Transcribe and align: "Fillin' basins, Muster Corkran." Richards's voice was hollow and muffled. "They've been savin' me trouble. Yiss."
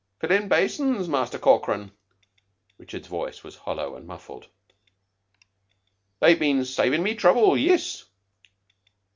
"Fillin' 0.19 0.47
basins, 0.47 1.07
Muster 1.07 1.37
Corkran." 1.37 1.91
Richards's 2.79 3.07
voice 3.07 3.43
was 3.43 3.55
hollow 3.55 3.95
and 3.95 4.07
muffled. 4.07 4.47
"They've 6.19 6.39
been 6.39 6.65
savin' 6.65 7.03
me 7.03 7.13
trouble. 7.13 7.55
Yiss." 7.55 8.05